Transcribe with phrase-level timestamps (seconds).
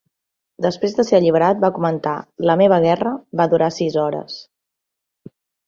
[0.65, 2.15] Després de ser alliberat, va comentar:
[2.51, 3.13] "La meva guerra
[3.43, 4.43] va durar sis hores".